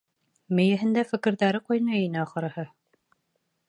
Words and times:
Мейеһендә 0.59 1.03
фекерҙәре 1.11 1.63
ҡайнай 1.69 2.09
ине, 2.09 2.23
ахырыһы. 2.27 2.69